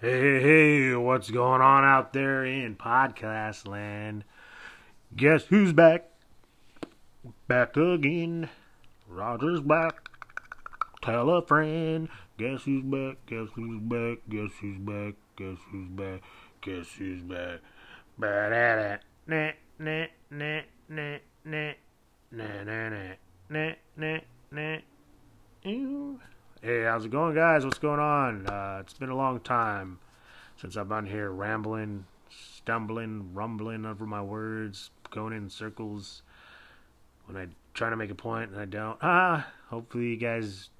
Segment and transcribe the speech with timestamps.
[0.00, 4.22] Hey, hey, what's going on out there in podcast land?
[5.16, 6.04] Guess who's back?
[7.48, 8.48] Back again.
[9.08, 10.08] Roger's back.
[11.02, 12.08] Tell a friend.
[12.38, 13.16] Guess who's back?
[13.26, 14.18] Guess who's back?
[14.28, 15.14] Guess who's back?
[15.36, 16.20] Guess who's back?
[16.60, 17.58] Guess who's back?
[18.16, 18.96] Ba da da.
[19.26, 21.72] Nah, nah, nah, nah, nah.
[22.30, 23.14] Nah, nah, nah.
[23.50, 24.18] Nah, nah,
[24.52, 24.76] nah.
[25.64, 26.20] Ew.
[26.60, 27.64] Hey, how's it going, guys?
[27.64, 28.48] What's going on?
[28.48, 30.00] Uh, it's been a long time
[30.56, 36.22] since I've been here rambling, stumbling, rumbling over my words, going in circles
[37.26, 38.98] when I try to make a point and I don't.
[39.00, 40.70] Ah, hopefully you guys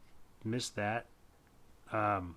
[0.45, 1.07] missed that.
[1.93, 2.35] Um,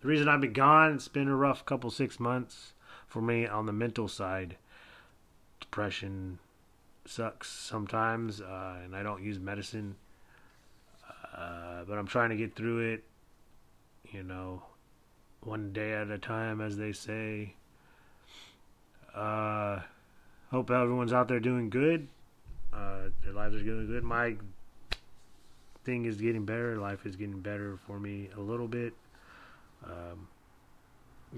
[0.00, 2.72] the reason I've been gone, it's been a rough couple six months
[3.06, 4.56] for me on the mental side.
[5.60, 6.40] Depression
[7.06, 9.94] sucks sometimes, uh, and I don't use medicine.
[11.44, 13.04] Uh, but I'm trying to get through it,
[14.10, 14.62] you know,
[15.42, 17.54] one day at a time, as they say.
[19.14, 19.80] Uh,
[20.50, 22.08] hope everyone's out there doing good.
[22.72, 24.02] Uh, their lives are doing good.
[24.02, 24.36] My
[25.84, 26.78] thing is getting better.
[26.78, 28.94] Life is getting better for me a little bit.
[29.84, 30.28] Um,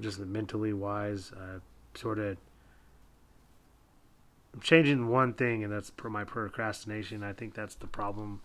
[0.01, 1.59] just mentally wise, uh,
[1.95, 2.37] sort of.
[4.55, 7.25] I'm changing one thing, and that's my procrastination.
[7.25, 8.41] I think that's the problem.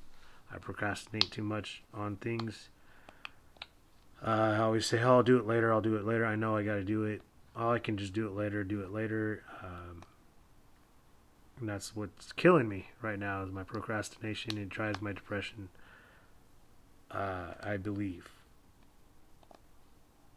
[0.53, 2.69] I procrastinate too much on things.
[4.25, 5.71] Uh, I always say, "Oh, I'll do it later.
[5.71, 7.21] I'll do it later." I know I got to do it.
[7.55, 8.63] All I can just do it later.
[8.63, 9.43] Do it later.
[9.63, 10.03] Um,
[11.59, 14.57] and that's what's killing me right now is my procrastination.
[14.57, 15.69] It drives my depression.
[17.09, 18.29] Uh, I believe.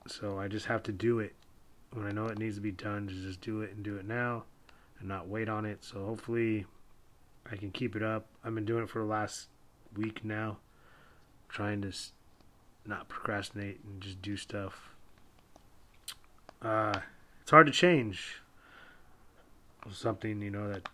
[0.07, 1.35] So I just have to do it
[1.93, 3.07] when I know it needs to be done.
[3.07, 4.45] To just do it and do it now,
[4.99, 5.85] and not wait on it.
[5.85, 6.67] So hopefully,
[7.51, 8.27] I can keep it up.
[8.43, 9.49] I've been doing it for the last
[9.97, 10.59] week now,
[11.49, 11.93] trying to
[12.87, 14.95] not procrastinate and just do stuff.
[16.61, 17.01] Uh,
[17.43, 18.41] it's hard to change
[19.93, 20.89] something you know that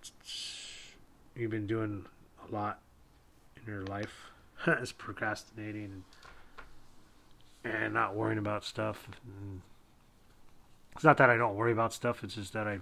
[1.37, 2.05] you've been doing
[2.49, 2.81] a lot
[3.57, 4.31] in your life
[4.67, 6.05] is procrastinating
[7.65, 9.07] and not worrying about stuff.
[9.25, 9.61] And
[10.95, 12.81] it's not that I don't worry about stuff; it's just that I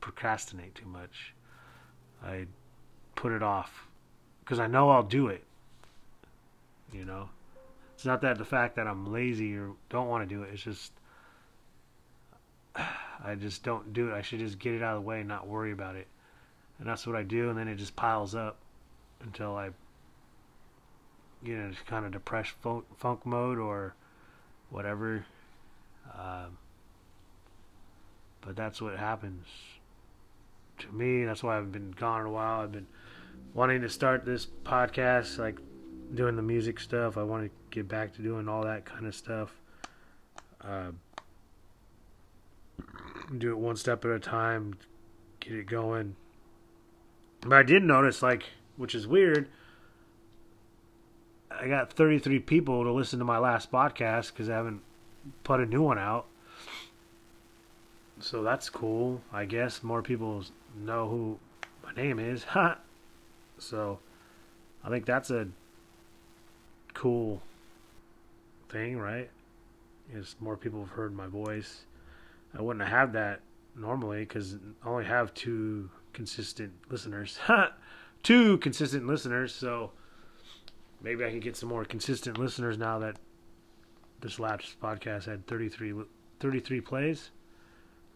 [0.00, 1.34] procrastinate too much.
[2.24, 2.46] I
[3.14, 3.86] put it off
[4.52, 5.42] because I know I'll do it.
[6.92, 7.30] You know,
[7.94, 10.50] it's not that the fact that I'm lazy or don't want to do it.
[10.52, 10.92] It's just
[12.76, 14.12] I just don't do it.
[14.12, 16.06] I should just get it out of the way and not worry about it.
[16.78, 18.58] And that's what I do, and then it just piles up
[19.22, 19.70] until I,
[21.42, 23.94] you know, just kind of depressed funk, funk mode or
[24.68, 25.24] whatever.
[26.14, 26.58] Um,
[28.42, 29.46] but that's what happens
[30.80, 31.24] to me.
[31.24, 32.60] That's why I've been gone a while.
[32.60, 32.88] I've been
[33.54, 35.58] wanting to start this podcast, like
[36.14, 37.16] doing the music stuff.
[37.16, 39.54] I want to get back to doing all that kind of stuff.
[40.60, 40.92] Uh,
[43.36, 44.74] do it one step at a time,
[45.40, 46.16] get it going.
[47.40, 48.44] But I did notice, like,
[48.76, 49.48] which is weird.
[51.50, 54.80] I got 33 people to listen to my last podcast because I haven't
[55.44, 56.26] put a new one out.
[58.20, 59.20] So that's cool.
[59.32, 60.44] I guess more people
[60.76, 61.38] know who
[61.84, 62.46] my name is.
[63.62, 63.98] so
[64.84, 65.48] I think that's a
[66.94, 67.42] cool
[68.68, 69.30] thing, right?
[70.12, 71.84] Is more people have heard my voice.
[72.56, 73.40] I wouldn't have that
[73.76, 77.38] normally because I only have two consistent listeners.
[78.22, 79.92] two consistent listeners, so
[81.02, 83.16] maybe I can get some more consistent listeners now that
[84.20, 85.94] this last podcast had 33,
[86.40, 87.30] 33 plays.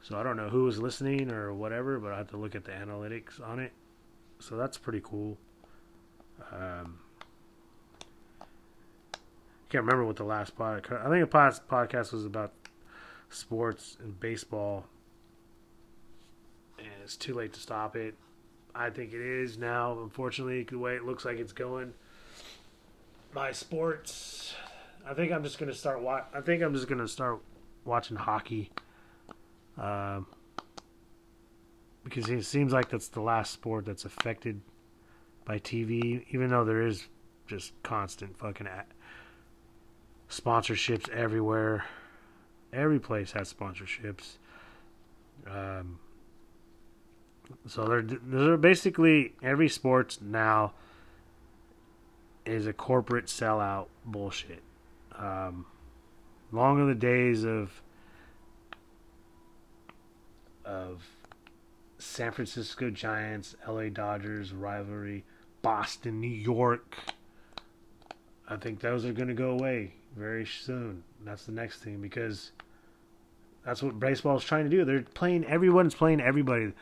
[0.02, 2.64] So I don't know who was listening or whatever, but I have to look at
[2.64, 3.72] the analytics on it.
[4.38, 5.38] So that's pretty cool.
[6.52, 6.98] Um,
[9.68, 11.04] can't remember what the last podcast.
[11.04, 12.52] I think the past podcast was about
[13.30, 14.84] sports and baseball,
[16.78, 18.14] and it's too late to stop it.
[18.74, 19.98] I think it is now.
[20.00, 21.94] Unfortunately, the way it looks like it's going.
[23.34, 24.54] My sports.
[25.08, 26.00] I think I'm just gonna start.
[26.04, 27.40] I think I'm just gonna start
[27.84, 28.70] watching hockey.
[29.78, 30.26] Um,
[32.06, 34.60] because it seems like that's the last sport that's affected
[35.44, 37.08] by TV, even though there is
[37.48, 38.68] just constant fucking
[40.30, 41.84] sponsorships everywhere.
[42.72, 44.36] Every place has sponsorships.
[45.50, 45.98] Um,
[47.66, 50.74] so they're they're basically every sports now
[52.44, 54.62] is a corporate sellout bullshit.
[55.18, 55.66] Um,
[56.52, 57.82] long are the days of
[60.64, 61.02] of
[62.06, 65.24] San Francisco Giants, LA Dodgers rivalry,
[65.62, 66.96] Boston, New York.
[68.48, 71.02] I think those are going to go away very soon.
[71.24, 72.52] That's the next thing because
[73.64, 74.84] that's what baseball is trying to do.
[74.84, 76.72] They're playing everyone's playing everybody.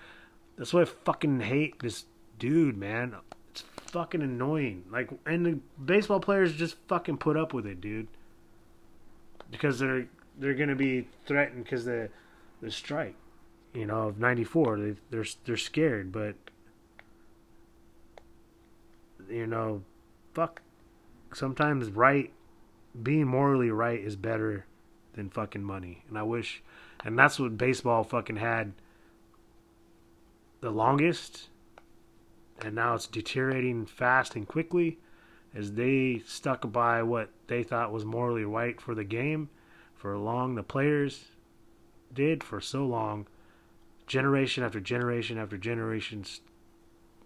[0.57, 2.05] That's why I fucking hate this
[2.39, 3.17] dude, man.
[3.51, 4.85] It's fucking annoying.
[4.91, 8.09] Like, and the baseball players just fucking put up with it, dude,
[9.51, 10.07] because they're
[10.39, 12.11] they're gonna be threatened because the
[12.61, 13.17] the strike,
[13.75, 14.79] you know, of '94.
[14.79, 16.37] They they're they're scared, but
[19.29, 19.83] you know,
[20.33, 20.63] fuck.
[21.33, 22.33] Sometimes right,
[23.03, 24.67] being morally right is better
[25.15, 26.05] than fucking money.
[26.09, 26.63] And I wish,
[27.05, 28.73] and that's what baseball fucking had
[30.61, 31.49] the longest.
[32.61, 34.99] And now it's deteriorating fast and quickly
[35.55, 39.49] as they stuck by what they thought was morally right for the game
[39.95, 40.55] for long.
[40.55, 41.25] The players
[42.13, 43.27] did for so long,
[44.07, 46.41] generation after generation after generations,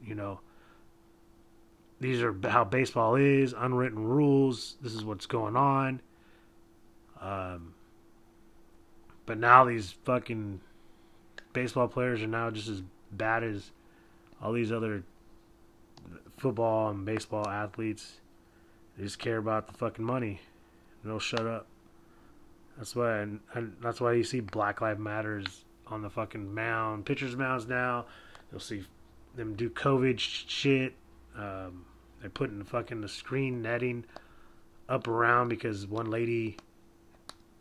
[0.02, 0.40] you know,
[2.00, 4.76] these are how baseball is, unwritten rules.
[4.80, 6.00] This is what's going on.
[7.20, 7.74] Um,
[9.26, 10.60] but now these fucking
[11.52, 13.72] baseball players are now just as bad as
[14.40, 15.02] all these other
[16.36, 18.20] football and baseball athletes.
[18.96, 20.40] They just care about the fucking money.
[21.04, 21.66] they'll shut up.
[22.76, 27.06] That's why, and, and that's why you see Black Lives Matters on the fucking mound,
[27.06, 28.06] pitchers' mounds now.
[28.50, 28.84] You'll see
[29.34, 30.94] them do COVID shit.
[31.36, 31.84] Um,
[32.20, 34.04] they're putting fucking the screen netting
[34.88, 36.56] up around because one lady.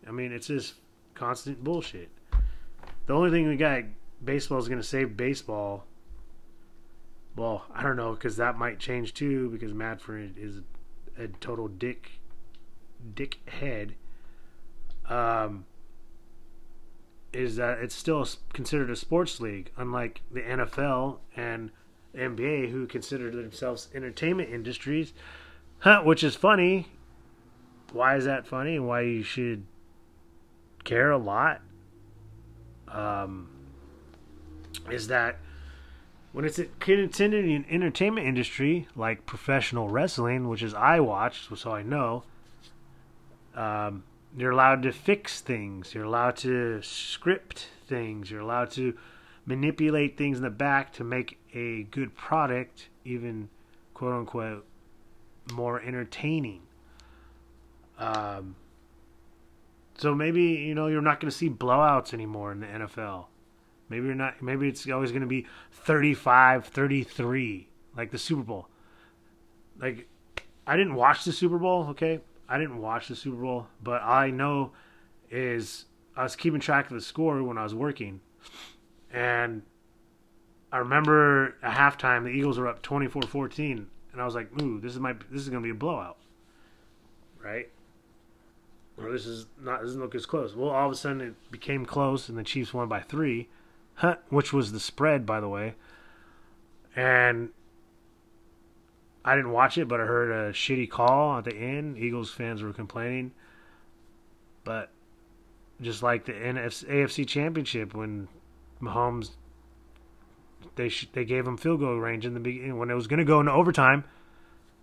[0.07, 0.75] I mean, it's just
[1.13, 2.09] constant bullshit.
[3.07, 3.83] The only thing we got
[4.23, 5.85] baseball is going to save baseball.
[7.35, 10.61] Well, I don't know because that might change too because Manfred is
[11.17, 12.19] a total dick,
[13.13, 13.95] dick head.
[15.07, 15.65] Um,
[17.33, 21.71] is that it's still considered a sports league, unlike the NFL and
[22.15, 25.13] NBA who consider themselves entertainment industries,
[25.79, 26.87] huh, which is funny.
[27.91, 29.65] Why is that funny and why you should
[30.83, 31.61] care a lot?
[32.87, 33.49] Um,
[34.89, 35.37] is that
[36.31, 41.83] when it's considered an entertainment industry like professional wrestling, which is I watch, so I
[41.83, 42.23] know,
[43.55, 44.03] um,
[44.37, 45.95] you're allowed to fix things.
[45.95, 48.29] You're allowed to script things.
[48.29, 48.95] You're allowed to
[49.47, 53.49] manipulate things in the back to make a good product, even
[53.95, 54.65] quote unquote,
[55.53, 56.61] more entertaining.
[57.97, 58.55] Um,
[59.97, 63.25] so maybe you know you're not going to see blowouts anymore in the NFL.
[63.89, 64.43] Maybe you're not.
[64.43, 68.67] Maybe it's always going to be 35, 33, like the Super Bowl.
[69.79, 70.07] Like,
[70.67, 71.87] I didn't watch the Super Bowl.
[71.89, 72.19] Okay,
[72.49, 74.71] I didn't watch the Super Bowl, but I know
[75.29, 75.85] is
[76.15, 78.21] I was keeping track of the score when I was working,
[79.11, 79.63] and
[80.71, 84.93] I remember at halftime the Eagles were up 24-14 and I was like, "Ooh, this
[84.93, 86.17] is my this is to be a blowout."
[87.43, 87.69] Right?
[88.97, 90.55] Or this is not doesn't look as close.
[90.55, 93.47] Well, all of a sudden it became close and the Chiefs won by 3,
[94.29, 95.75] which was the spread by the way.
[96.95, 97.49] And
[99.27, 101.97] I didn't watch it, but I heard a shitty call at the end.
[101.97, 103.33] Eagles fans were complaining.
[104.63, 104.89] But
[105.81, 108.29] just like the NFC, AFC Championship when
[108.81, 109.31] Mahomes
[110.75, 113.19] they sh- they gave him field goal range in the beginning when it was going
[113.19, 114.05] to go into overtime.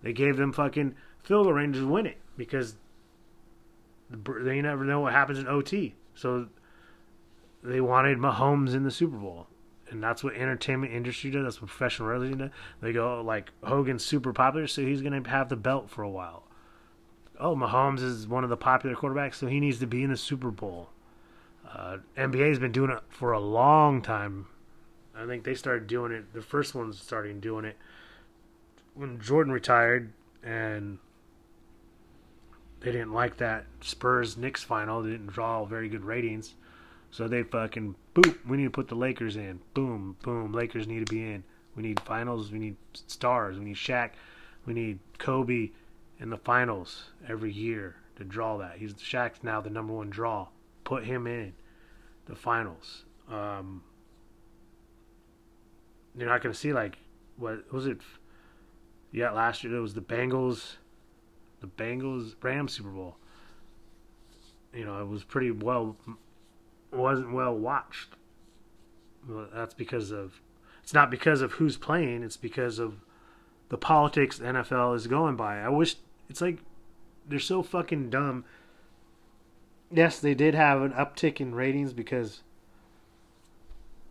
[0.02, 2.76] They gave them fucking field goal range to win it because
[4.10, 5.94] they never know what happens in OT.
[6.14, 6.48] So
[7.62, 9.46] they wanted Mahomes in the Super Bowl,
[9.94, 11.44] and that's what entertainment industry does.
[11.44, 12.50] That's what professional wrestling does.
[12.82, 16.10] They go like Hogan's super popular, so he's going to have the belt for a
[16.10, 16.42] while.
[17.38, 20.16] Oh, Mahomes is one of the popular quarterbacks, so he needs to be in the
[20.16, 20.90] Super Bowl.
[21.72, 24.46] Uh, NBA has been doing it for a long time.
[25.16, 26.32] I think they started doing it.
[26.34, 27.76] The first ones starting doing it
[28.94, 30.98] when Jordan retired, and
[32.80, 35.02] they didn't like that Spurs Knicks final.
[35.02, 36.54] They didn't draw very good ratings,
[37.14, 38.36] so they fucking boom.
[38.44, 39.60] We need to put the Lakers in.
[39.72, 40.52] Boom, boom.
[40.52, 41.44] Lakers need to be in.
[41.76, 42.50] We need finals.
[42.50, 43.56] We need stars.
[43.56, 44.10] We need Shaq.
[44.66, 45.70] We need Kobe
[46.18, 48.78] in the finals every year to draw that.
[48.78, 50.48] He's Shaq's now the number one draw.
[50.82, 51.52] Put him in
[52.26, 53.04] the finals.
[53.30, 53.84] Um,
[56.18, 56.98] you're not to see like
[57.36, 58.00] what was it?
[59.12, 60.78] Yeah, last year it was the Bengals,
[61.60, 63.14] the Bengals Rams Super Bowl.
[64.72, 65.96] You know, it was pretty well,
[66.94, 68.10] wasn't well watched.
[69.28, 70.40] Well, that's because of
[70.82, 72.22] it's not because of who's playing.
[72.22, 73.00] It's because of
[73.68, 75.60] the politics the NFL is going by.
[75.60, 75.96] I wish
[76.28, 76.58] it's like
[77.26, 78.44] they're so fucking dumb
[79.94, 82.42] yes, they did have an uptick in ratings because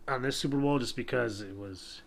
[0.08, 2.02] on this Super Bowl, just because it was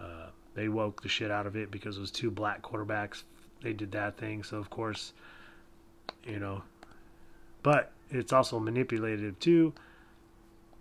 [0.00, 3.22] uh, they woke the shit out of it because it was two black quarterbacks.
[3.62, 5.12] They did that thing, so of course,
[6.24, 6.62] you know,
[7.62, 9.74] but it's also manipulative too.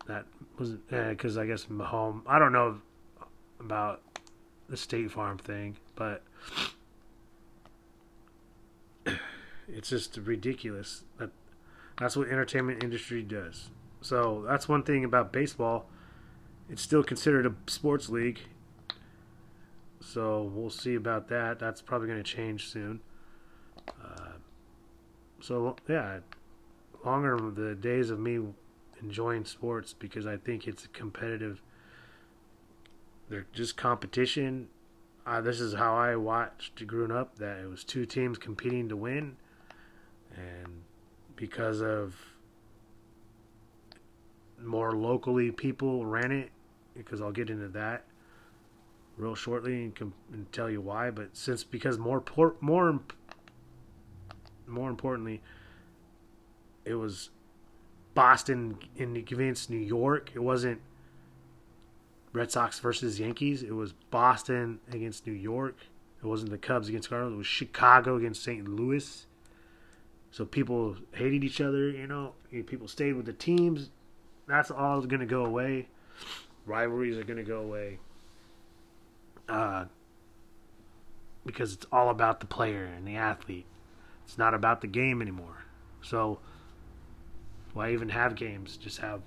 [0.07, 0.25] That
[0.57, 2.21] was because I guess Mahomes.
[2.25, 2.79] I don't know
[3.59, 4.01] about
[4.69, 6.23] the State Farm thing, but
[9.67, 11.03] it's just ridiculous.
[11.17, 11.31] That
[11.97, 13.69] that's what entertainment industry does.
[14.01, 15.87] So that's one thing about baseball.
[16.69, 18.39] It's still considered a sports league.
[19.99, 21.59] So we'll see about that.
[21.59, 23.01] That's probably going to change soon.
[24.01, 24.33] Uh,
[25.41, 26.19] so yeah,
[27.05, 28.39] longer the days of me
[29.01, 31.61] enjoying sports because I think it's a competitive.
[33.29, 34.69] They're just competition.
[35.25, 37.37] Uh, this is how I watched growing up.
[37.37, 39.35] That it was two teams competing to win,
[40.35, 40.83] and
[41.35, 42.15] because of
[44.63, 46.49] more locally people ran it,
[46.95, 48.05] because I'll get into that
[49.17, 51.11] real shortly and, com- and tell you why.
[51.11, 52.99] But since because more por- more
[54.65, 55.41] more importantly,
[56.87, 57.29] it was
[58.13, 60.31] Boston against New York.
[60.33, 60.81] It wasn't
[62.33, 63.61] Red Sox versus Yankees.
[63.61, 65.75] It was Boston against New York.
[66.23, 67.33] It wasn't the Cubs against Cardinals.
[67.33, 68.67] It was Chicago against St.
[68.67, 69.25] Louis.
[70.31, 71.89] So people hated each other.
[71.89, 72.33] You know,
[72.65, 73.89] people stayed with the teams.
[74.47, 75.87] That's all going to go away.
[76.65, 77.99] Rivalries are going to go away.
[79.47, 79.85] Uh,
[81.45, 83.65] because it's all about the player and the athlete.
[84.25, 85.65] It's not about the game anymore.
[86.01, 86.39] So
[87.73, 88.77] why even have games?
[88.77, 89.21] Just have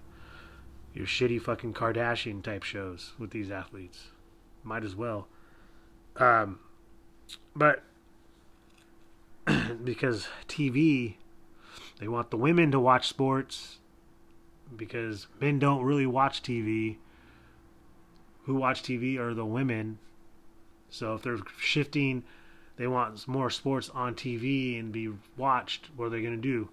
[0.94, 4.08] your shitty fucking Kardashian type shows with these athletes.
[4.62, 5.28] Might as well.
[6.16, 6.58] Um,
[7.54, 7.82] but
[9.84, 11.14] because TV,
[11.98, 13.78] they want the women to watch sports
[14.76, 16.96] because men don't really watch TV.
[18.44, 19.98] Who watch TV are the women.
[20.88, 22.24] So if they're shifting,
[22.76, 25.90] they want more sports on TV and be watched.
[25.94, 26.70] What are they going to do?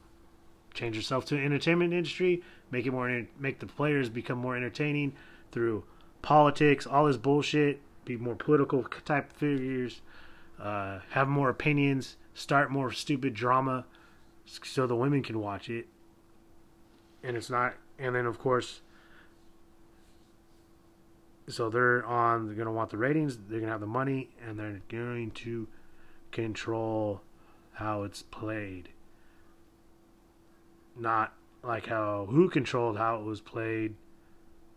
[0.78, 5.14] Change yourself to entertainment industry, make it more make the players become more entertaining
[5.52, 5.84] through
[6.22, 10.02] politics, all this bullshit, be more political type figures,
[10.60, 13.86] uh, have more opinions, start more stupid drama,
[14.46, 15.88] so the women can watch it,
[17.24, 17.76] and it's not.
[18.00, 18.82] And then of course,
[21.48, 22.46] so they're on.
[22.46, 23.38] They're gonna want the ratings.
[23.50, 25.68] They're gonna have the money, and they're going to
[26.32, 27.22] control
[27.74, 28.90] how it's played
[31.00, 33.96] not like how who controlled how it was played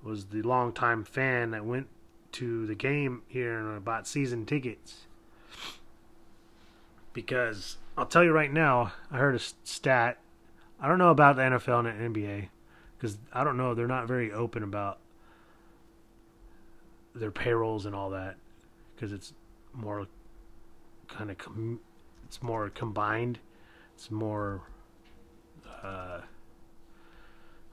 [0.03, 1.87] was the longtime fan that went
[2.33, 5.07] to the game here and bought season tickets.
[7.13, 10.19] Because I'll tell you right now, I heard a stat.
[10.81, 12.49] I don't know about the NFL and the NBA
[12.97, 13.75] because I don't know.
[13.75, 14.99] They're not very open about
[17.15, 18.37] their payrolls and all that
[18.95, 19.33] because it's
[19.75, 20.07] more
[21.09, 21.81] kind of com-
[22.25, 23.39] it's more combined.
[23.95, 24.63] It's more
[25.83, 26.21] uh,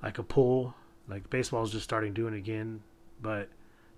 [0.02, 0.76] like a pool.
[1.08, 2.82] Like baseball is just starting doing again,
[3.22, 3.50] but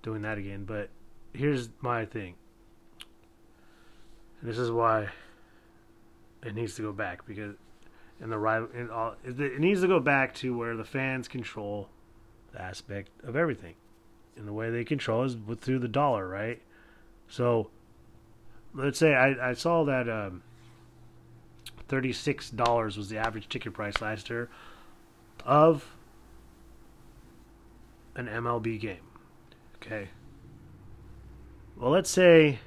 [0.04, 0.66] doing that again.
[0.66, 0.90] But
[1.34, 2.36] here's my thing.
[4.42, 5.10] And this is why
[6.44, 7.56] it needs to go back because
[8.22, 11.90] in the right all it needs to go back to where the fans control
[12.54, 13.76] the aspect of everything.
[14.38, 16.62] And the way they control is through the dollar, right?
[17.28, 17.70] So
[18.74, 20.44] let's say I, I saw that um,
[21.90, 24.50] $36 was the average ticket price last year
[25.46, 25.96] of
[28.16, 28.98] an MLB game.
[29.76, 30.10] Okay.
[31.76, 32.60] Well, let's say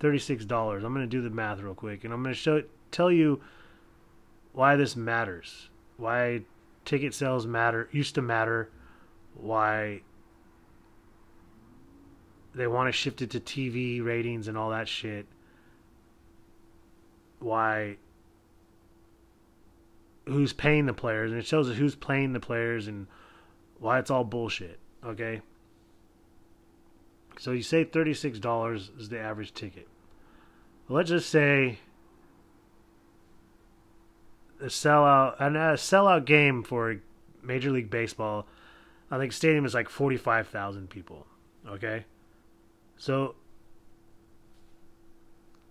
[0.00, 0.84] $36.
[0.84, 3.40] I'm going to do the math real quick and I'm going to show tell you
[4.52, 5.68] why this matters.
[5.96, 6.42] Why
[6.84, 8.70] ticket sales matter used to matter,
[9.34, 10.02] why
[12.54, 15.26] they want to shift it to TV ratings and all that shit.
[17.38, 17.96] Why
[20.26, 23.06] who's paying the players, and it shows us who's playing the players and
[23.78, 24.78] why it's all bullshit.
[25.04, 25.40] Okay.
[27.38, 29.88] So you say thirty-six dollars is the average ticket.
[30.88, 31.78] Let's just say
[34.60, 36.96] a sellout, and a sellout game for
[37.42, 38.46] Major League Baseball.
[39.10, 41.26] I think stadium is like forty-five thousand people.
[41.66, 42.04] Okay,
[42.96, 43.36] so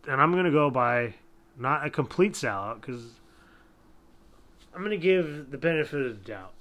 [0.07, 1.13] and I'm gonna go by
[1.57, 3.19] not a complete sellout because
[4.73, 6.53] I'm going to give the benefit of the doubt.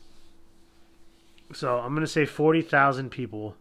[1.52, 3.56] So I'm going to say 40,000 people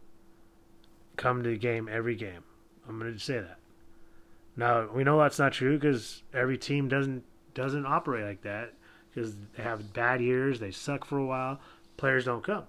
[1.16, 2.44] come to the game every game.
[2.88, 3.60] I'm going to say that.
[4.56, 7.24] Now we know that's not true because every team doesn't
[7.54, 8.74] doesn't operate like that
[9.10, 11.60] because they have bad years, they suck for a while,
[11.96, 12.64] players don't come.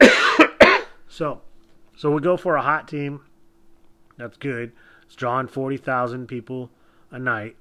[1.08, 1.40] so,
[1.96, 3.20] so we go for a hot team.
[4.16, 4.72] That's good.
[5.04, 6.70] It's drawing forty thousand people
[7.12, 7.56] a night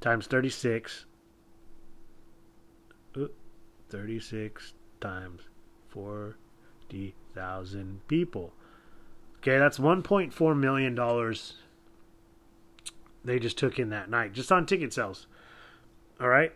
[0.00, 1.04] times thirty six
[3.92, 5.42] 36 times
[5.90, 8.52] 40,000 people.
[9.38, 11.56] Okay, that's 1.4 million dollars
[13.24, 15.26] they just took in that night just on ticket sales.
[16.20, 16.52] All right,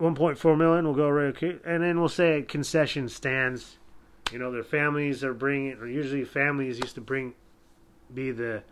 [0.00, 0.84] 1.4 million.
[0.84, 1.56] We'll go right okay.
[1.64, 3.78] And then we'll say concession stands.
[4.32, 7.34] You know, their families are bringing, or usually families used to bring,
[8.12, 8.62] be the,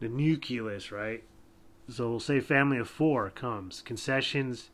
[0.00, 1.24] the nucleus, right?
[1.88, 3.82] So we'll say family of four comes.
[3.82, 4.70] Concessions,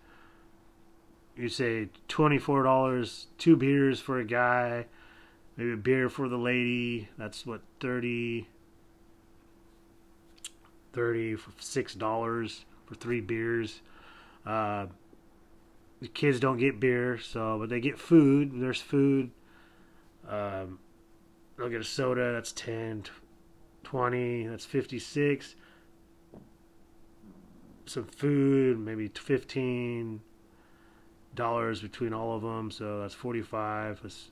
[1.40, 4.86] you say $24, two beers for a guy,
[5.56, 7.08] maybe a beer for the lady.
[7.16, 8.48] That's what, 30
[10.92, 13.80] 30 for $6 for three beers.
[14.44, 14.86] Uh,
[16.00, 18.52] the kids don't get beer, so but they get food.
[18.54, 19.30] There's food.
[20.28, 20.78] Um,
[21.56, 22.32] they'll get a soda.
[22.32, 23.04] That's 10,
[23.84, 24.46] 20.
[24.46, 25.54] That's 56.
[27.86, 30.20] Some food, maybe 15
[31.34, 32.70] dollars between all of them.
[32.70, 34.02] So that's 45.
[34.02, 34.30] That's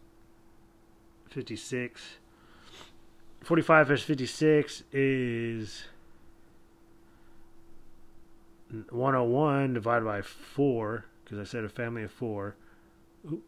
[1.30, 2.18] 56.
[3.42, 5.84] 45 plus 56 is
[8.90, 12.56] 101 divided by 4 because I said a family of 4.
[13.32, 13.44] Oop.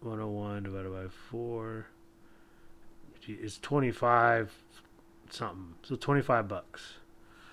[0.00, 1.86] 101 divided by 4
[3.28, 4.52] is 25
[5.30, 5.74] something.
[5.82, 6.94] So 25 bucks.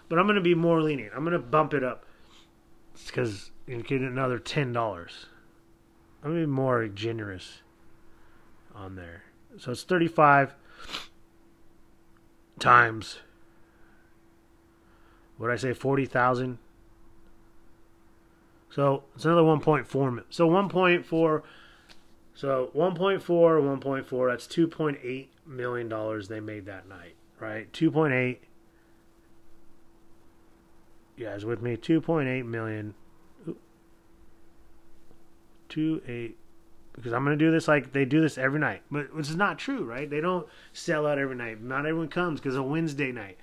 [0.09, 1.13] But I'm going to be more lenient.
[1.15, 2.05] I'm going to bump it up
[3.05, 5.11] because you get another $10.
[6.23, 7.61] I'm be more generous
[8.73, 9.23] on there.
[9.57, 10.55] So it's 35
[12.59, 13.19] times
[15.37, 15.73] what I say?
[15.73, 16.57] Forty thousand.
[18.69, 20.23] So it's another one point four.
[20.29, 21.43] So one point four.
[22.35, 27.71] So 1.4, 1.4, that's 2.8 million dollars they made that night, right?
[27.73, 28.37] 2.8.
[31.19, 31.77] Guys with me?
[31.77, 32.95] 2.8 million.
[35.69, 36.33] 2.8
[36.95, 38.83] because I'm to do this like they do this every night.
[38.91, 40.09] But which is not true, right?
[40.09, 41.61] They don't sell out every night.
[41.61, 43.37] Not everyone comes because a Wednesday night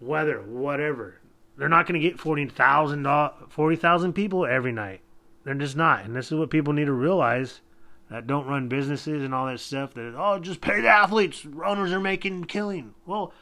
[0.00, 1.20] weather, whatever.
[1.56, 3.06] They're not to get 40,000
[3.48, 5.02] 40, people every night.
[5.44, 6.04] They're just not.
[6.04, 7.60] And this is what people need to realize
[8.10, 11.46] that don't run businesses and all that stuff that, oh, just pay the athletes.
[11.64, 12.94] Owners are making killing.
[13.06, 13.32] Well,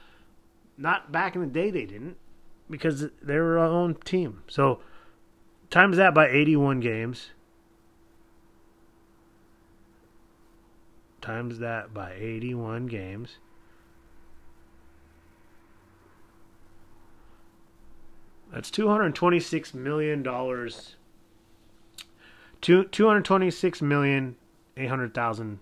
[0.77, 2.17] not back in the day they didn't
[2.71, 4.43] because they were our own team.
[4.49, 4.81] So
[5.71, 7.31] times that by 81 games.
[11.21, 13.39] Times that by 81 games.
[18.53, 20.97] That's two hundred twenty-six million dollars.
[22.61, 24.37] Two two hundred twenty-six million
[24.77, 25.59] eight hundred thousand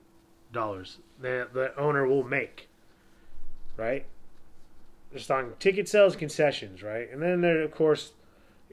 [0.53, 0.99] dollars.
[1.21, 2.69] The the owner will make,
[3.77, 4.07] right?
[5.12, 7.11] Just on ticket sales, concessions, right?
[7.11, 8.12] And then there, of course,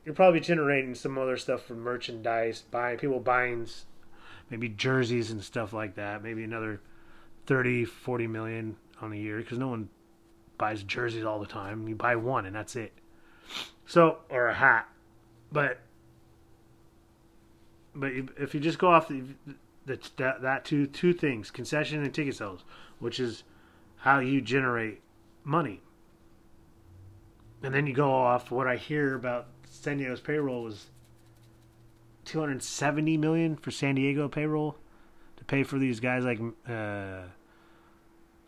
[0.05, 3.67] you're probably generating some other stuff from merchandise, buying people buying
[4.49, 6.23] maybe jerseys and stuff like that.
[6.23, 6.81] Maybe another
[7.45, 9.89] 30, 40 million on a year because no one
[10.57, 11.87] buys jerseys all the time.
[11.87, 12.93] You buy one and that's it.
[13.85, 14.89] So, or a hat.
[15.51, 15.79] But,
[17.93, 19.23] but if you just go off the,
[19.85, 22.63] that that two two things, concession and ticket sales,
[22.99, 23.43] which is
[23.97, 25.01] how you generate
[25.43, 25.81] money.
[27.63, 30.87] And then you go off what I hear about San Diego's payroll was
[32.25, 34.75] 270 million for San Diego payroll
[35.37, 37.23] to pay for these guys like uh,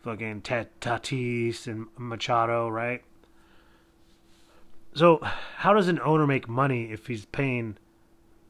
[0.02, 3.02] fucking Tatis and Machado, right?
[4.94, 7.76] So, how does an owner make money if he's paying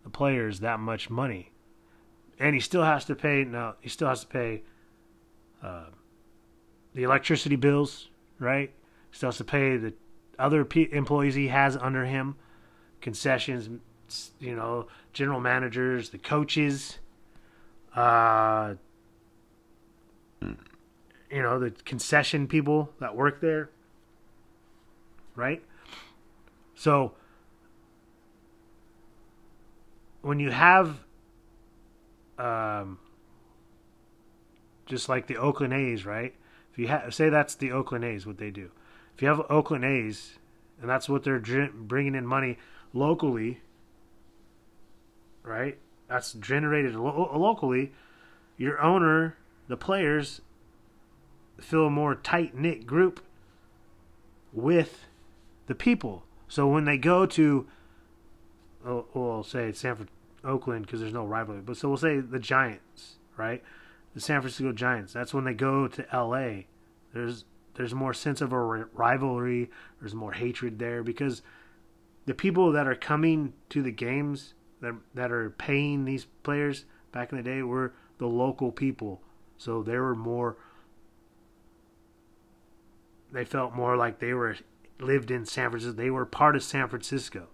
[0.04, 1.50] the players that much money?
[2.38, 3.44] And he still has to pay.
[3.44, 4.62] No, he still has to pay
[5.62, 5.86] uh,
[6.94, 8.70] the electricity bills, right?
[9.10, 9.94] He still has to pay the
[10.38, 12.36] other employees he has under him,
[13.00, 13.68] concessions,
[14.38, 16.98] you know, general managers, the coaches,
[17.94, 18.74] uh,
[20.40, 23.70] you know, the concession people that work there,
[25.34, 25.62] right?
[26.74, 27.14] So
[30.22, 31.00] when you have
[32.38, 32.98] um,
[34.86, 36.34] just like the Oakland A's, right?
[36.72, 38.70] If you ha- say that's the Oakland A's, what they do.
[39.16, 40.38] If you have Oakland A's,
[40.78, 41.40] and that's what they're
[41.72, 42.58] bringing in money
[42.92, 43.60] locally,
[45.42, 45.78] right?
[46.06, 47.92] That's generated lo- locally.
[48.58, 49.36] Your owner,
[49.68, 50.42] the players,
[51.58, 53.20] feel a more tight knit group
[54.52, 55.06] with
[55.66, 56.24] the people.
[56.46, 57.66] So when they go to,
[58.84, 60.08] oh, we'll say Sanford,
[60.44, 63.62] Oakland, because there's no rivalry, but so we'll say the Giants, right?
[64.14, 65.14] The San Francisco Giants.
[65.14, 66.66] That's when they go to L.A.
[67.14, 69.70] There's there's more sense of a rivalry.
[70.00, 71.42] There's more hatred there because
[72.24, 77.32] the people that are coming to the games that that are paying these players back
[77.32, 79.22] in the day were the local people.
[79.58, 80.56] So they were more
[83.32, 84.56] they felt more like they were
[84.98, 85.96] lived in San Francisco.
[85.96, 87.48] They were part of San Francisco.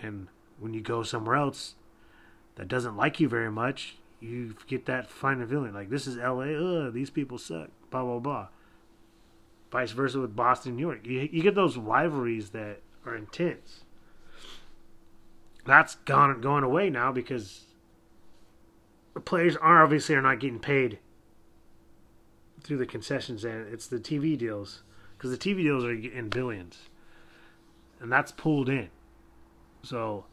[0.00, 1.74] And when you go somewhere else
[2.56, 6.52] that doesn't like you very much, you get that final feeling like this is LA.
[6.52, 7.70] Ugh, these people suck.
[7.90, 8.48] Blah blah blah.
[9.72, 11.06] Vice versa with Boston, New York.
[11.06, 13.84] You, you get those rivalries that are intense.
[15.64, 17.64] That's gone going away now because
[19.14, 20.98] the players are obviously are not getting paid
[22.62, 24.82] through the concessions and it's the TV deals
[25.16, 26.76] because the TV deals are in billions,
[28.00, 28.90] and that's pulled in.
[29.84, 30.26] So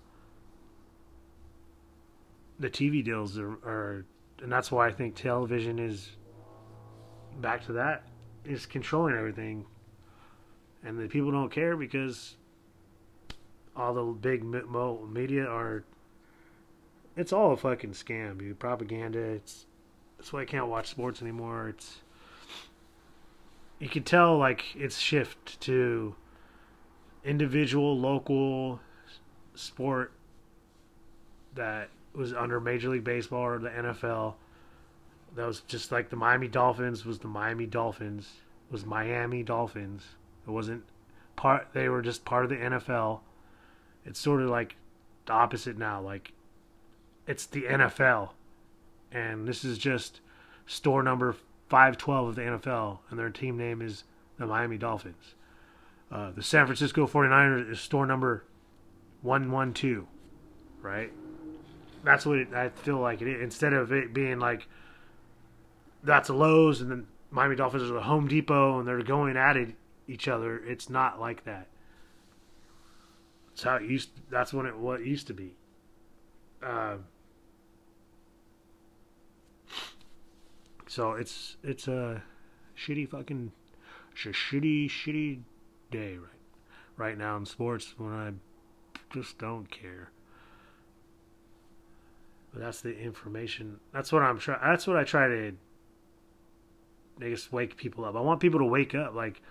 [2.59, 4.05] the TV deals are, are,
[4.41, 6.09] and that's why I think television is
[7.39, 8.08] back to that
[8.45, 9.65] is controlling everything,
[10.83, 12.35] and the people don't care because
[13.75, 15.83] all the big media are.
[17.15, 18.59] It's all a fucking scam, dude.
[18.59, 19.19] Propaganda.
[19.19, 19.65] It's
[20.17, 21.69] that's why I can't watch sports anymore.
[21.69, 21.97] It's
[23.79, 26.15] you can tell like it's shift to
[27.23, 28.79] individual local
[29.55, 30.11] sport
[31.55, 34.35] that was under Major League Baseball or the NFL.
[35.39, 38.29] That was just like the Miami Dolphins was the Miami Dolphins
[38.69, 40.03] was Miami Dolphins.
[40.45, 40.83] It wasn't
[41.37, 41.69] part.
[41.71, 43.21] They were just part of the NFL.
[44.05, 44.75] It's sort of like
[45.27, 46.01] the opposite now.
[46.01, 46.33] Like
[47.25, 48.31] it's the NFL,
[49.13, 50.19] and this is just
[50.65, 51.37] store number
[51.69, 54.03] 512 of the NFL, and their team name is
[54.37, 55.35] the Miami Dolphins.
[56.11, 58.43] Uh, the San Francisco 49ers is store number
[59.21, 60.05] 112,
[60.81, 61.13] right?
[62.03, 63.39] That's what it, I feel like it.
[63.39, 64.67] Instead of it being like
[66.03, 69.57] that's a Lowe's and then Miami Dolphins are the Home Depot and they're going at
[69.57, 69.75] it,
[70.07, 71.67] each other, it's not like that.
[73.49, 74.09] That's how it used.
[74.29, 75.55] That's when it what it used to be.
[76.63, 76.97] Uh,
[80.89, 82.23] So it's it's a
[82.75, 83.51] shitty fucking
[84.11, 85.41] it's a shitty shitty
[85.91, 86.41] day right
[86.97, 88.31] right now in sports when I
[89.13, 90.09] just don't care.
[92.51, 93.79] But that's the information.
[93.93, 94.59] That's what I'm trying.
[94.63, 95.51] That's what I try to.
[97.21, 98.15] I guess wake people up.
[98.15, 99.13] I want people to wake up.
[99.13, 99.41] Like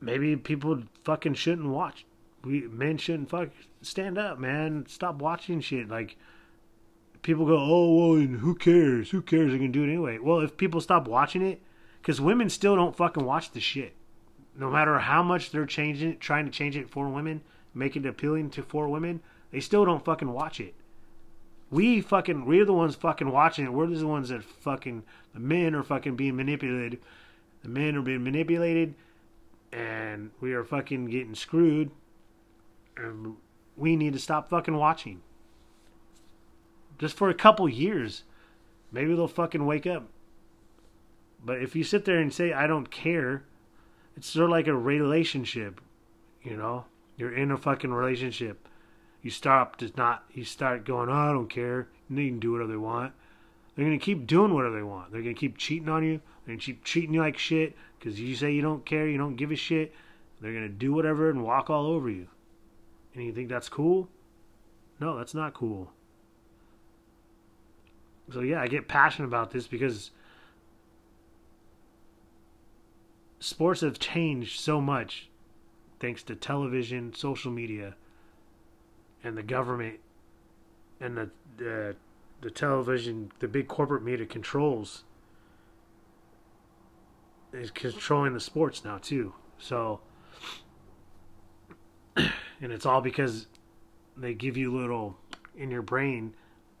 [0.00, 2.06] maybe people fucking shouldn't watch.
[2.44, 3.48] We men shouldn't fuck
[3.82, 4.86] stand up, man.
[4.88, 5.88] Stop watching shit.
[5.88, 6.16] Like
[7.22, 9.10] people go, oh, well, who cares?
[9.10, 9.52] Who cares?
[9.52, 10.18] They can do it anyway.
[10.18, 11.60] Well, if people stop watching it,
[12.00, 13.94] because women still don't fucking watch the shit.
[14.56, 17.42] No matter how much they're changing it, trying to change it for women,
[17.74, 20.74] make it appealing to for women, they still don't fucking watch it.
[21.70, 23.72] We fucking, we're the ones fucking watching it.
[23.72, 25.02] We're the ones that fucking,
[25.34, 27.00] the men are fucking being manipulated.
[27.62, 28.94] The men are being manipulated,
[29.72, 31.90] and we are fucking getting screwed.
[32.96, 33.36] And
[33.76, 35.22] we need to stop fucking watching
[36.98, 38.22] just for a couple years.
[38.92, 40.08] Maybe they'll fucking wake up.
[41.44, 43.44] But if you sit there and say I don't care,
[44.16, 45.80] it's sort of like a relationship,
[46.42, 46.86] you know.
[47.16, 48.68] You're in a fucking relationship.
[49.26, 50.22] You stop to not.
[50.32, 51.88] You start going, oh, I don't care.
[52.08, 53.12] They can do whatever they want.
[53.74, 55.10] They're gonna keep doing whatever they want.
[55.10, 56.20] They're gonna keep cheating on you.
[56.44, 59.34] They're gonna keep treating you like shit because you say you don't care, you don't
[59.34, 59.92] give a shit.
[60.40, 62.28] They're gonna do whatever and walk all over you.
[63.14, 64.08] And you think that's cool?
[65.00, 65.90] No, that's not cool
[68.32, 70.10] so yeah, I get passionate about this because
[73.38, 75.28] sports have changed so much
[76.00, 77.94] thanks to television, social media,
[79.24, 79.98] and the government
[81.00, 81.96] and the the,
[82.42, 85.04] the television, the big corporate media controls
[87.52, 89.32] is controlling the sports now too.
[89.58, 90.00] So
[92.16, 93.46] and it's all because
[94.16, 95.16] they give you little
[95.56, 96.34] in your brain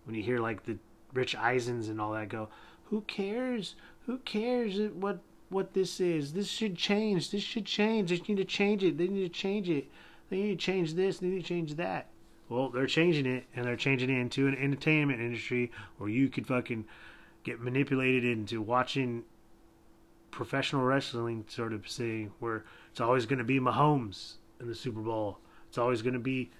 [0.04, 0.78] when you hear like the
[1.12, 2.48] Rich Eisens and all that go,
[2.84, 3.74] who cares?
[4.06, 6.32] Who cares what what this is?
[6.32, 7.30] This should change.
[7.30, 8.10] This should change.
[8.10, 8.98] They need to change it.
[8.98, 9.88] They need to change it.
[10.28, 11.18] They need to change this.
[11.18, 12.08] They need to change that.
[12.48, 16.46] Well, they're changing it, and they're changing it into an entertainment industry where you could
[16.46, 16.84] fucking
[17.42, 19.24] get manipulated into watching
[20.30, 25.00] professional wrestling, sort of say, where it's always going to be Mahomes in the Super
[25.00, 25.38] Bowl.
[25.68, 26.50] It's always going to be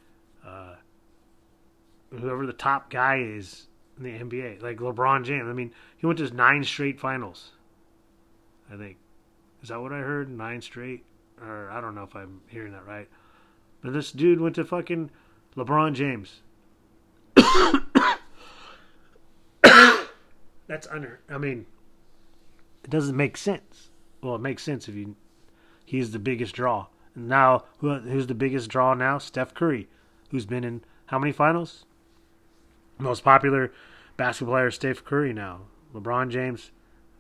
[0.45, 0.75] uh,
[2.11, 3.67] whoever the top guy is
[3.99, 4.63] in the NBA.
[4.63, 5.49] Like LeBron James.
[5.49, 7.53] I mean, he went to nine straight finals.
[8.73, 8.97] I think.
[9.63, 10.29] Is that what I heard?
[10.31, 11.05] Nine straight?
[11.41, 13.09] Or I don't know if I'm hearing that right.
[13.83, 15.11] But this dude went to fucking
[15.57, 16.43] LeBron James.
[20.69, 21.21] That's under.
[21.31, 21.67] I mean,
[22.85, 23.91] it doesn't make sense.
[24.23, 25.17] Well, it makes sense if you.
[25.85, 26.87] He's the biggest draw.
[27.15, 29.19] Now, who, who's the biggest draw now?
[29.19, 29.89] Steph Curry,
[30.31, 31.85] who's been in How many finals?
[32.99, 33.73] Most popular
[34.17, 35.61] basketball player, Steph Curry now.
[35.95, 36.73] LeBron James,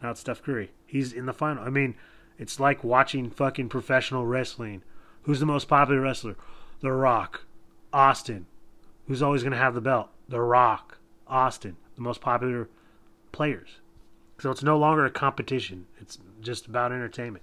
[0.03, 0.72] now it's Steph Curry.
[0.85, 1.64] He's in the final.
[1.64, 1.94] I mean,
[2.38, 4.83] it's like watching fucking professional wrestling.
[5.22, 6.37] Who's the most popular wrestler?
[6.81, 7.45] The Rock.
[7.96, 8.44] Austin.
[9.06, 10.11] Who's always going to have the belt?
[10.28, 10.98] The Rock.
[11.26, 11.76] Austin.
[11.94, 12.68] The most popular
[13.32, 13.80] players.
[14.38, 15.87] So it's no longer a competition.
[15.98, 17.42] It's just about entertainment.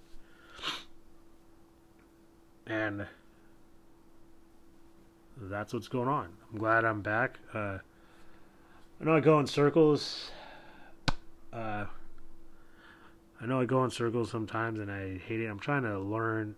[2.68, 3.08] And
[5.42, 6.30] that's what's going on.
[6.52, 7.40] I'm glad I'm back.
[7.52, 7.80] Uh,
[9.02, 10.30] I know I go in circles.
[11.52, 11.86] Uh,
[13.42, 15.48] I know I go in circles sometimes and I hate it.
[15.48, 16.56] I'm trying to learn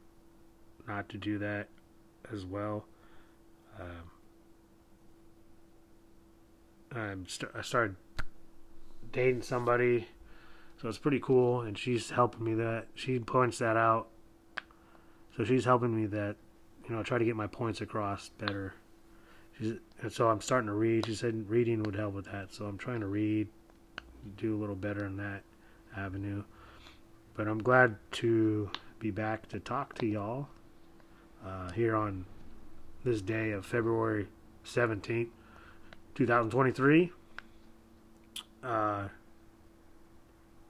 [0.85, 1.69] not to do that
[2.33, 2.85] as well.
[6.95, 7.97] Um, st- I started
[9.11, 10.07] dating somebody,
[10.81, 12.87] so it's pretty cool, and she's helping me that.
[12.95, 14.07] She points that out,
[15.35, 16.37] so she's helping me that,
[16.87, 18.73] you know, try to get my points across better.
[19.59, 21.05] She's, and so I'm starting to read.
[21.05, 23.49] She said reading would help with that, so I'm trying to read,
[24.37, 25.43] do a little better in that
[25.97, 26.43] avenue.
[27.33, 30.47] But I'm glad to be back to talk to y'all
[31.45, 32.25] uh, here on
[33.05, 34.27] this day of February
[34.65, 35.29] 17th,
[36.15, 37.11] 2023.
[38.63, 39.07] Uh,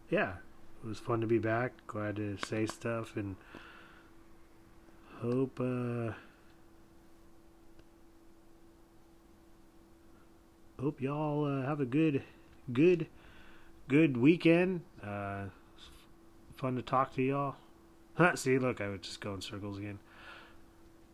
[0.10, 0.34] yeah,
[0.84, 1.71] it was fun to be back.
[1.88, 3.38] Glad to say stuff and
[5.21, 5.60] hope.
[5.62, 6.12] Uh,
[10.80, 12.21] hope y'all uh, have a good,
[12.74, 13.08] good,
[13.88, 14.82] good weekend.
[15.02, 15.45] Uh,
[16.58, 17.56] fun to talk to y'all.
[18.36, 20.00] See, look, I would just go in circles again.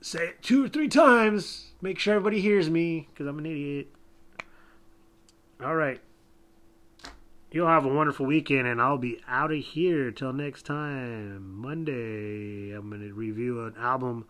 [0.04, 1.68] Say it two or three times.
[1.80, 3.88] Make sure everybody hears me, because I'm an idiot.
[5.64, 6.02] All right.
[7.52, 11.56] You'll have a wonderful weekend, and I'll be out of here till next time.
[11.56, 14.26] Monday, I'm going to review an album,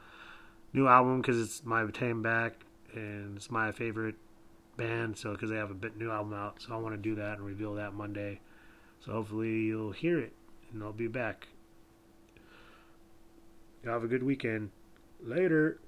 [0.74, 4.16] new album, because it's my time back, and it's my favorite
[4.76, 7.16] band, so because they have a bit new album out, so I want to do
[7.16, 8.42] that and reveal that Monday.
[9.00, 10.34] So hopefully you'll hear it,
[10.74, 11.48] and I'll be back.
[13.84, 14.72] Y'all have a good weekend.
[15.24, 15.80] Later.